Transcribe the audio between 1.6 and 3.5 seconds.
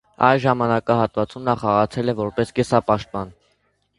խաղացել է որպես կիսապաշտպան։